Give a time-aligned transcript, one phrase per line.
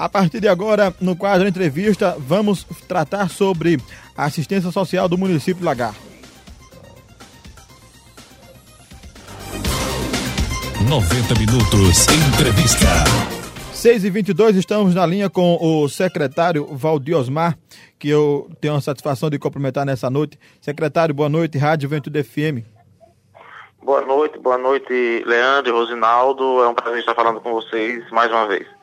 [0.00, 3.78] A partir de agora, no quadro entrevista, vamos tratar sobre
[4.16, 6.00] a assistência social do município de Lagarto.
[10.88, 12.86] 90 minutos entrevista.
[13.74, 17.58] 6 e 22 estamos na linha com o secretário Valdir Osmar,
[17.98, 20.38] que eu tenho a satisfação de cumprimentar nessa noite.
[20.62, 22.64] Secretário, boa noite, Rádio Juventude FM.
[23.82, 26.62] Boa noite, boa noite, Leandro e Rosinaldo.
[26.62, 28.79] É um prazer estar falando com vocês mais uma vez.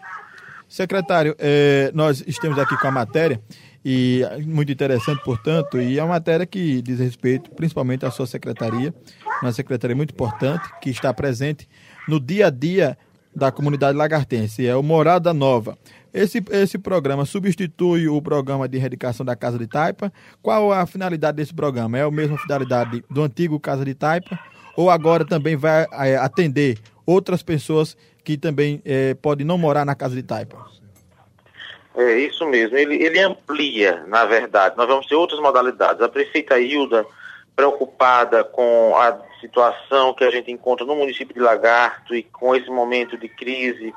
[0.67, 3.41] Secretário, eh, nós estamos aqui com a matéria
[3.85, 8.93] e muito interessante, portanto, e é uma matéria que diz respeito principalmente à sua secretaria,
[9.41, 11.69] uma secretaria muito importante que está presente
[12.07, 12.97] no dia a dia
[13.33, 15.77] da comunidade lagartense, é o Morada Nova.
[16.13, 20.11] Esse, esse programa substitui o programa de erradicação da Casa de Taipa.
[20.41, 21.97] Qual a finalidade desse programa?
[21.97, 24.39] É a mesma finalidade do antigo Casa de Taipa?
[24.75, 27.95] Ou agora também vai é, atender outras pessoas
[28.27, 30.57] que também é, podem não morar na Casa de Taipa?
[31.95, 34.75] É isso mesmo, ele, ele amplia, na verdade.
[34.75, 36.01] Nós vamos ter outras modalidades.
[36.01, 37.05] A prefeita Hilda,
[37.55, 42.69] preocupada com a situação que a gente encontra no município de Lagarto e com esse
[42.69, 43.93] momento de crise,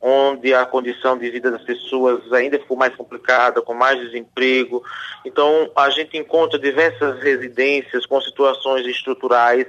[0.00, 4.82] onde a condição de vida das pessoas ainda ficou mais complicada, com mais desemprego.
[5.26, 9.66] Então, a gente encontra diversas residências com situações estruturais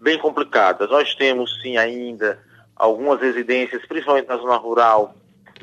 [0.00, 0.88] bem complicadas.
[0.88, 2.38] Nós temos, sim, ainda
[2.78, 5.14] algumas residências, principalmente na zona rural,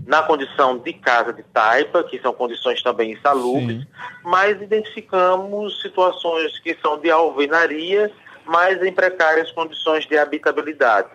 [0.05, 3.87] na condição de casa de taipa, que são condições também insalubres, Sim.
[4.23, 8.11] mas identificamos situações que são de alvenaria,
[8.45, 11.09] mas em precárias condições de habitabilidade.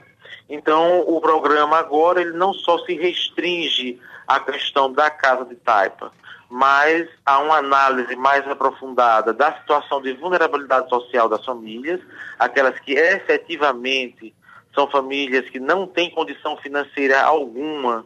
[0.48, 6.10] Então, o programa agora ele não só se restringe à questão da casa de taipa,
[6.48, 12.00] mas há uma análise mais aprofundada da situação de vulnerabilidade social das famílias,
[12.38, 14.34] aquelas que efetivamente
[14.74, 18.04] são famílias que não têm condição financeira alguma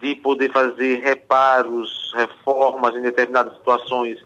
[0.00, 4.22] de poder fazer reparos, reformas em determinadas situações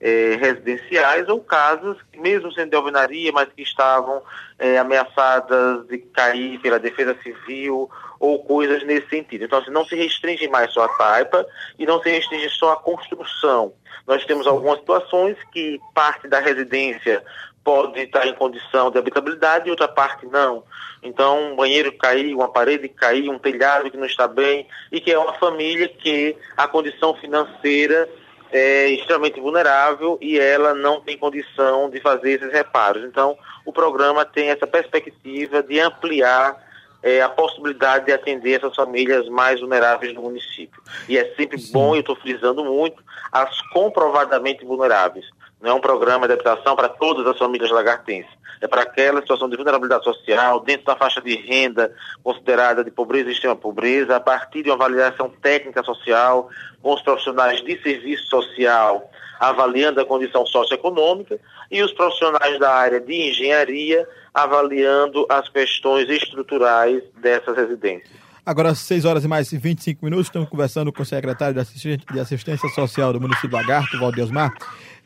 [0.00, 4.22] eh, residenciais ou casas, mesmo sendo de alvenaria, mas que estavam
[4.58, 9.44] eh, ameaçadas de cair pela defesa civil ou coisas nesse sentido.
[9.44, 11.46] Então, assim, não se restringe mais só a taipa
[11.78, 13.72] e não se restringe só a construção.
[14.06, 17.24] Nós temos algumas situações que parte da residência
[17.64, 20.62] pode estar em condição de habitabilidade e outra parte não.
[21.02, 25.10] Então, um banheiro cair, uma parede cair, um telhado que não está bem, e que
[25.10, 28.08] é uma família que a condição financeira
[28.52, 33.02] é extremamente vulnerável e ela não tem condição de fazer esses reparos.
[33.02, 36.62] Então, o programa tem essa perspectiva de ampliar
[37.02, 40.80] é, a possibilidade de atender essas famílias mais vulneráveis do município.
[41.08, 41.72] E é sempre Sim.
[41.72, 45.26] bom, eu estou frisando muito, as comprovadamente vulneráveis.
[45.64, 48.30] Não é um programa de habitação para todas as famílias lagartenses.
[48.60, 51.90] É para aquela situação de vulnerabilidade social, dentro da faixa de renda
[52.22, 56.50] considerada de pobreza e extrema pobreza, a partir de uma avaliação técnica social,
[56.82, 59.10] com os profissionais de serviço social
[59.40, 67.02] avaliando a condição socioeconômica e os profissionais da área de engenharia avaliando as questões estruturais
[67.16, 68.12] dessas residências.
[68.46, 73.12] Agora, 6 horas e mais 25 minutos, estamos conversando com o secretário de Assistência Social
[73.12, 74.52] do município de Lagarto, Valdeusmar.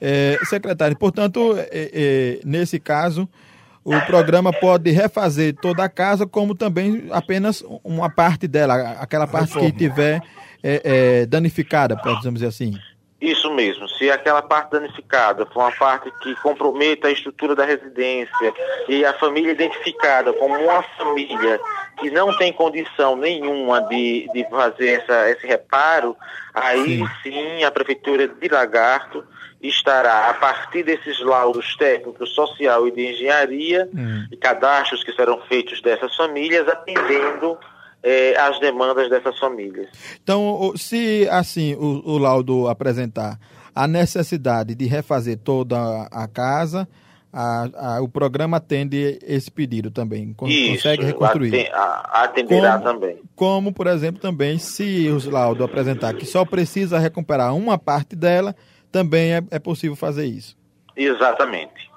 [0.01, 3.29] É, secretário, portanto, é, é, nesse caso,
[3.85, 9.59] o programa pode refazer toda a casa, como também apenas uma parte dela, aquela parte
[9.59, 10.21] que tiver
[10.63, 10.83] é,
[11.23, 12.75] é, danificada, podemos dizer assim.
[13.21, 13.89] Isso mesmo.
[13.89, 18.55] Se aquela parte danificada for uma parte que comprometa a estrutura da residência
[18.89, 21.59] e a família identificada como uma família
[21.99, 26.17] que não tem condição nenhuma de, de fazer essa, esse reparo,
[26.55, 27.09] aí sim.
[27.25, 29.25] sim a Prefeitura de Lagarto
[29.61, 34.27] estará, a partir desses laudos técnicos, social e de engenharia, hum.
[34.31, 37.59] e cadastros que serão feitos dessas famílias, atendendo
[38.03, 39.89] é, as demandas dessas famílias.
[40.23, 43.39] Então, se assim o, o laudo apresentar
[43.75, 46.89] a necessidade de refazer toda a casa,
[47.33, 51.71] a, a, o programa atende esse pedido também, Isso, consegue reconstruir.
[51.73, 53.23] Atenderá como, também.
[53.37, 58.57] Como, por exemplo, também, se o laudo apresentar que só precisa recuperar uma parte dela,
[58.91, 60.57] também é, é possível fazer isso.
[60.97, 61.88] Exatamente.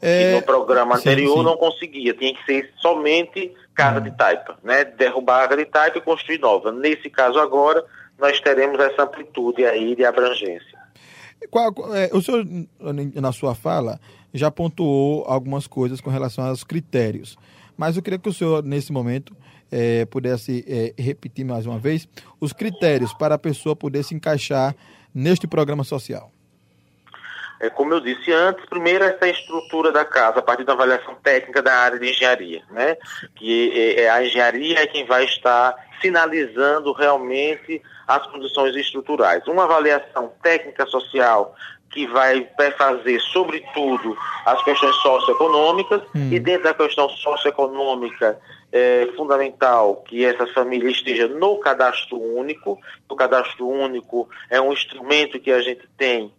[0.00, 0.32] É...
[0.32, 1.44] E no programa anterior sim, sim.
[1.44, 4.84] não conseguia, tinha que ser somente casa de taipa, né?
[4.84, 6.72] Derrubar a casa de taipa e construir nova.
[6.72, 7.84] Nesse caso agora,
[8.18, 10.78] nós teremos essa amplitude aí de abrangência.
[11.50, 12.44] Qual, é, o senhor,
[13.14, 14.00] na sua fala,
[14.34, 17.36] já pontuou algumas coisas com relação aos critérios,
[17.76, 19.36] mas eu queria que o senhor, nesse momento,
[19.70, 22.08] é, pudesse é, repetir mais uma vez
[22.40, 24.74] os critérios para a pessoa poder se encaixar
[25.14, 26.32] neste programa social.
[27.60, 31.60] É, como eu disse antes, primeiro essa estrutura da casa, a partir da avaliação técnica
[31.60, 32.96] da área de engenharia, né?
[33.34, 39.46] Que é, é, a engenharia é quem vai estar sinalizando realmente as condições estruturais.
[39.48, 41.54] Uma avaliação técnica social
[41.90, 42.46] que vai
[42.76, 46.30] fazer, sobretudo, as questões socioeconômicas, hum.
[46.30, 48.38] e dentro da questão socioeconômica,
[48.70, 52.78] é fundamental que essa família esteja no cadastro único.
[53.08, 56.32] O cadastro único é um instrumento que a gente tem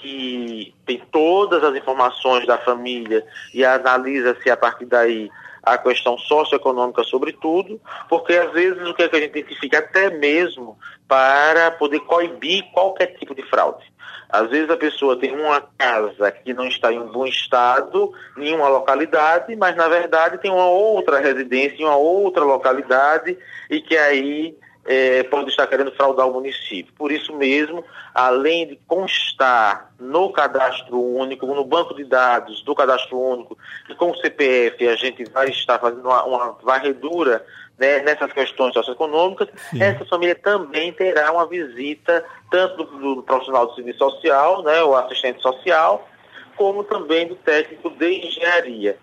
[0.00, 5.30] que tem todas as informações da família e analisa-se a partir daí
[5.62, 10.10] a questão socioeconômica sobretudo, porque às vezes o que, é que a gente identifica até
[10.10, 10.78] mesmo
[11.08, 13.84] para poder coibir qualquer tipo de fraude.
[14.28, 18.54] Às vezes a pessoa tem uma casa que não está em um bom estado, em
[18.54, 23.36] uma localidade, mas na verdade tem uma outra residência em uma outra localidade
[23.70, 26.92] e que aí é, pode estar querendo fraudar o município.
[26.94, 27.84] Por isso mesmo,
[28.14, 34.10] além de constar no cadastro único, no banco de dados do cadastro único e com
[34.10, 37.44] o CPF, a gente vai estar fazendo uma, uma varredura
[37.78, 39.82] né, nessas questões socioeconômicas, Sim.
[39.82, 44.94] essa família também terá uma visita tanto do, do profissional do serviço social, né, o
[44.94, 46.08] assistente social,
[46.56, 48.96] como também do técnico de engenharia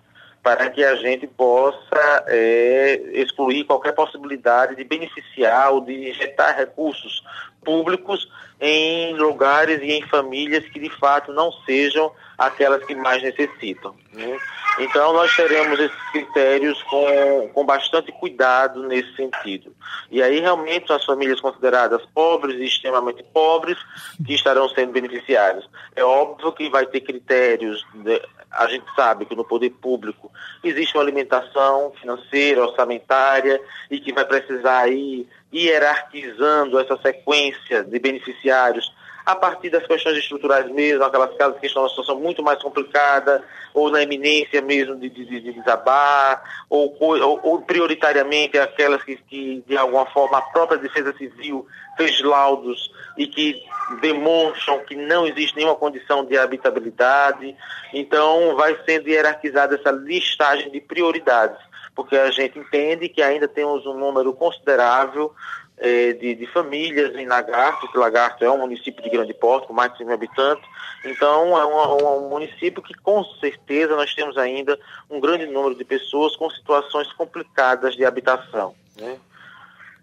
[0.44, 7.24] para que a gente possa é, excluir qualquer possibilidade de beneficiar ou de injetar recursos
[7.64, 8.30] públicos
[8.60, 13.96] em lugares e em famílias que de fato não sejam aquelas que mais necessitam.
[14.14, 14.38] Né?
[14.80, 19.76] Então nós teremos esses critérios com, com bastante cuidado nesse sentido.
[20.10, 23.78] E aí realmente as famílias consideradas pobres e extremamente pobres
[24.26, 25.66] que estarão sendo beneficiárias.
[25.96, 28.22] É óbvio que vai ter critérios de,
[28.54, 30.32] a gente sabe que no poder público
[30.64, 38.92] existe uma alimentação financeira, orçamentária, e que vai precisar ir hierarquizando essa sequência de beneficiários
[39.26, 43.44] a partir das questões estruturais mesmo, aquelas casas que estão numa situação muito mais complicada,
[43.74, 49.64] ou na eminência mesmo de, de, de desabar, ou, ou, ou, prioritariamente aquelas que, que,
[49.66, 51.66] de alguma forma, a própria Defesa Civil
[51.96, 53.64] fez laudos e que
[54.02, 57.56] demonstram que não existe nenhuma condição de habitabilidade.
[57.94, 61.58] Então, vai sendo hierarquizada essa listagem de prioridades,
[61.96, 65.34] porque a gente entende que ainda temos um número considerável
[65.78, 69.74] é, de, de, famílias em Lagarto, que Lagarto é um município de grande porte, com
[69.74, 70.64] mais de 100 mil habitantes.
[71.06, 74.80] Então, é um, um, município que, com certeza, nós temos ainda
[75.10, 78.74] um grande número de pessoas com situações complicadas de habitação.
[79.00, 79.18] Né?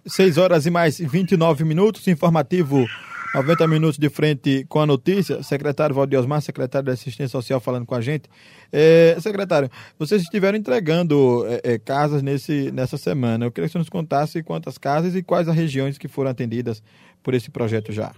[0.06, 2.86] 6 horas e mais 29 minutos, informativo
[3.34, 5.42] 90 minutos de frente com a notícia.
[5.42, 8.28] Secretário Valdir Osmar, secretário da Assistência Social, falando com a gente.
[8.72, 13.44] É, secretário, vocês estiveram entregando é, é, casas nesse, nessa semana.
[13.44, 16.82] Eu queria que você nos contasse quantas casas e quais as regiões que foram atendidas
[17.22, 18.12] por esse projeto já.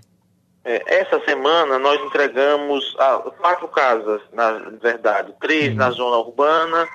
[0.65, 5.35] É, essa semana nós entregamos ah, quatro casas, na verdade.
[5.41, 5.77] Três uhum.
[5.77, 6.89] na zona urbana,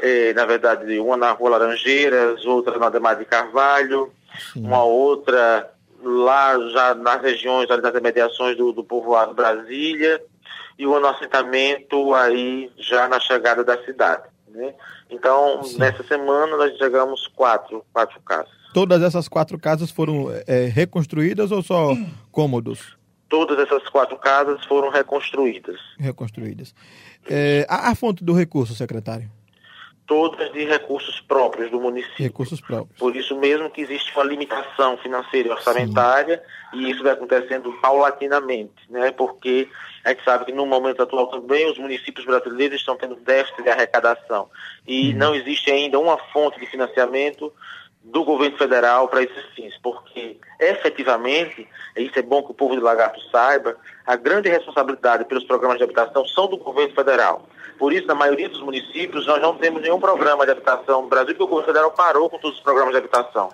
[0.00, 4.12] é, na verdade, uma na Rua Laranjeiras, outra na Demar de Carvalho,
[4.52, 4.66] Sim.
[4.66, 5.72] uma outra
[6.02, 10.22] lá já nas regiões, ali nas imediações do, do povoado Brasília,
[10.78, 14.24] e o assentamento aí já na chegada da cidade.
[14.48, 14.74] Né?
[15.10, 15.78] Então, Sim.
[15.78, 18.50] nessa semana nós chegamos quatro, quatro casas.
[18.74, 21.94] Todas essas quatro casas foram é, reconstruídas ou só
[22.30, 22.96] cômodos?
[23.28, 25.80] Todas essas quatro casas foram reconstruídas.
[25.98, 26.74] Reconstruídas.
[27.28, 29.30] É, a, a fonte do recurso, secretário?
[30.06, 32.24] Todas de recursos próprios do município.
[32.24, 32.98] Recursos próprios.
[32.98, 36.78] Por isso mesmo que existe uma limitação financeira e orçamentária, Sim.
[36.78, 39.10] e isso vai acontecendo paulatinamente, né?
[39.10, 39.68] Porque
[40.04, 43.68] a gente sabe que no momento atual também os municípios brasileiros estão tendo déficit de
[43.68, 44.48] arrecadação
[44.86, 45.18] e uhum.
[45.18, 47.52] não existe ainda uma fonte de financiamento
[48.04, 52.76] do governo federal para esses fins, porque efetivamente, e isso é bom que o povo
[52.76, 57.48] de Lagarto saiba, a grande responsabilidade pelos programas de habitação são do governo federal.
[57.78, 61.34] Por isso, na maioria dos municípios, nós não temos nenhum programa de habitação no Brasil,
[61.34, 63.50] porque o governo federal parou com todos os programas de habitação.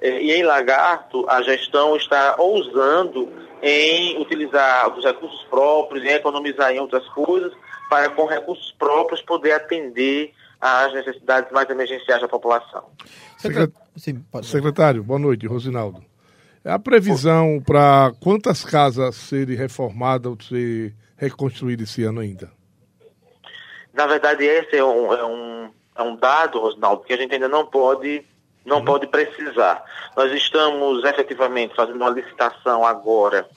[0.00, 3.28] É, e em Lagarto, a gestão está ousando
[3.62, 7.52] em utilizar os recursos próprios, em economizar em outras coisas,
[7.88, 12.84] para com recursos próprios poder atender às necessidades mais emergenciais da população.
[13.96, 16.02] Sim, Secretário, boa noite, Rosinaldo.
[16.64, 22.50] É a previsão para quantas casas serem reformadas ou ser reconstruídas esse ano ainda?
[23.92, 27.48] Na verdade, esse é um, é um, é um dado, Rosinaldo, que a gente ainda
[27.48, 28.24] não pode,
[28.64, 28.84] não uhum.
[28.84, 29.84] pode precisar.
[30.16, 33.48] Nós estamos efetivamente fazendo uma licitação agora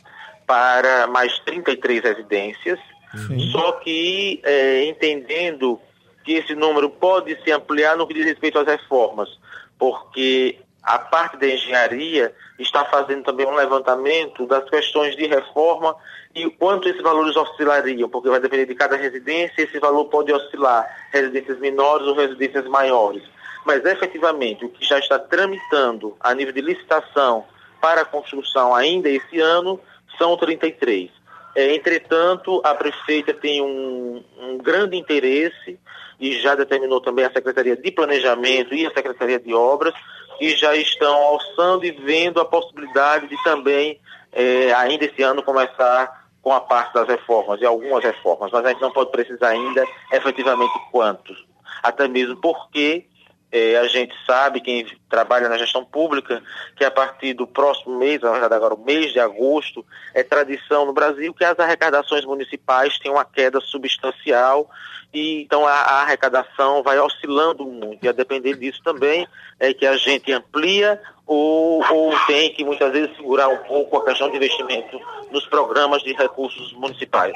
[0.45, 2.79] para mais 33 residências,
[3.27, 3.39] Sim.
[3.51, 5.79] só que é, entendendo
[6.23, 9.29] que esse número pode se ampliar no que diz respeito às reformas,
[9.77, 15.95] porque a parte da engenharia está fazendo também um levantamento das questões de reforma
[16.33, 20.87] e quanto esses valores oscilariam, porque vai depender de cada residência, esse valor pode oscilar,
[21.11, 23.23] residências menores ou residências maiores.
[23.65, 27.45] Mas efetivamente o que já está tramitando a nível de licitação
[27.81, 29.79] para a construção ainda esse ano
[30.17, 31.09] são 33.
[31.55, 35.79] É, entretanto, a prefeita tem um, um, grande interesse
[36.19, 39.93] e já determinou também a Secretaria de Planejamento e a Secretaria de Obras,
[40.37, 43.99] que já estão alçando e vendo a possibilidade de também,
[44.31, 48.69] é, ainda esse ano, começar com a parte das reformas e algumas reformas, mas a
[48.69, 51.43] gente não pode precisar ainda efetivamente quantos.
[51.81, 53.07] Até mesmo porque
[53.55, 56.43] é, a gente sabe, quem trabalha na gestão pública,
[56.75, 61.33] que a partir do próximo mês, agora o mês de agosto, é tradição no Brasil
[61.33, 64.69] que as arrecadações municipais têm uma queda substancial
[65.13, 68.05] e então a, a arrecadação vai oscilando muito.
[68.05, 69.25] E a depender disso também
[69.57, 74.03] é que a gente amplia ou, ou tem que muitas vezes segurar um pouco a
[74.03, 74.99] questão de investimento
[75.31, 77.33] nos programas de recursos municipais.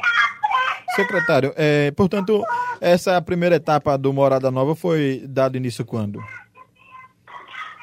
[0.98, 2.44] Secretário, é, portanto,
[2.82, 6.20] essa primeira etapa do Morada Nova foi dado início quando?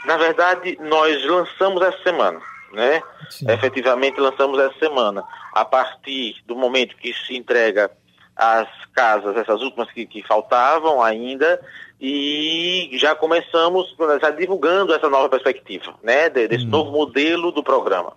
[0.05, 2.41] Na verdade, nós lançamos essa semana,
[2.73, 3.03] né?
[3.29, 3.51] Sim.
[3.51, 5.25] Efetivamente lançamos essa semana.
[5.53, 7.91] A partir do momento que se entrega
[8.37, 11.61] as casas, essas últimas que, que faltavam ainda,
[12.01, 16.29] e já começamos já divulgando essa nova perspectiva, né?
[16.29, 16.69] Desse hum.
[16.69, 18.13] novo modelo do programa.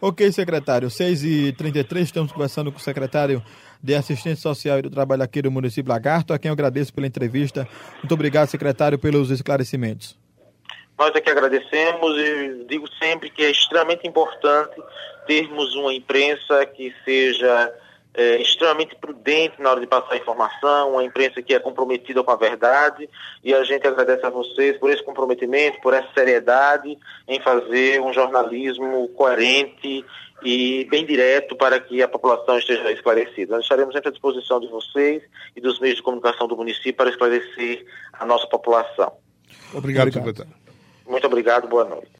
[0.00, 0.88] Ok, secretário.
[0.88, 3.42] 6h33, estamos conversando com o secretário
[3.82, 7.06] de Assistência Social e do Trabalho aqui do município Lagarto, a quem eu agradeço pela
[7.06, 7.68] entrevista.
[7.98, 10.18] Muito obrigado, secretário, pelos esclarecimentos.
[10.98, 14.74] Nós é que agradecemos e digo sempre que é extremamente importante
[15.26, 17.72] termos uma imprensa que seja
[18.14, 22.36] é, extremamente prudente na hora de passar informação, uma imprensa que é comprometida com a
[22.36, 23.08] verdade,
[23.44, 28.12] e a gente agradece a vocês por esse comprometimento, por essa seriedade em fazer um
[28.12, 30.04] jornalismo coerente
[30.42, 33.56] e bem direto para que a população esteja esclarecida.
[33.56, 35.22] Nós estaremos sempre à disposição de vocês
[35.56, 39.12] e dos meios de comunicação do município para esclarecer a nossa população.
[39.72, 40.12] Obrigado, obrigado.
[40.12, 40.52] secretário.
[41.06, 42.10] Muito obrigado, boa noite.